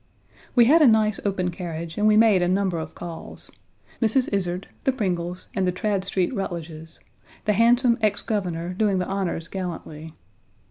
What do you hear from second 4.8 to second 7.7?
the Pringles, and the Tradd Street Rutledges, the